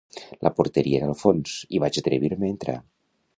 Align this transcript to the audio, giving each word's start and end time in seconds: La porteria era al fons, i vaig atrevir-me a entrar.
La 0.45 0.51
porteria 0.59 0.97
era 1.01 1.09
al 1.09 1.19
fons, 1.19 1.53
i 1.79 1.83
vaig 1.85 2.01
atrevir-me 2.03 2.51
a 2.51 2.57
entrar. 2.57 2.77